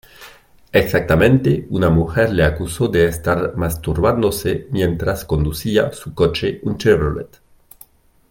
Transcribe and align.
Exactamente, 0.71 1.67
una 1.69 1.91
mujer 1.91 2.33
le 2.33 2.43
acusó 2.43 2.87
de 2.87 3.05
estar 3.05 3.55
masturbándose 3.55 4.65
mientras 4.71 5.25
conducía 5.25 5.93
su 5.93 6.15
coche, 6.15 6.59
un 6.63 6.79
Chevrolet. 6.79 7.39